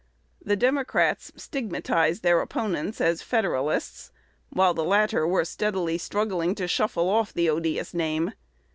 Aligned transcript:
The 0.43 0.55
Democrats 0.55 1.31
stigmatized 1.35 2.23
their 2.23 2.41
opponents 2.41 2.99
as 2.99 3.21
"Federalists," 3.21 4.11
while 4.49 4.73
the 4.73 4.83
latter 4.83 5.27
were 5.27 5.45
steadily 5.45 5.99
struggling 5.99 6.55
to 6.55 6.67
shuffle 6.67 7.07
off 7.07 7.31
the 7.31 7.51
odious 7.51 7.93
name. 7.93 8.33